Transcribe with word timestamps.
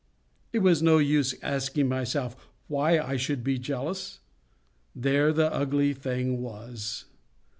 It 0.51 0.63
was 0.65 0.81
no 0.81 0.97
use 0.97 1.35
asking 1.43 1.87
myself 1.87 2.35
why 2.67 2.97
I 2.97 3.17
should 3.17 3.43
be 3.43 3.59
jealous: 3.59 4.19
there 4.95 5.31
the 5.31 5.53
ugly 5.53 5.93
thing 5.93 6.41
was. 6.41 7.05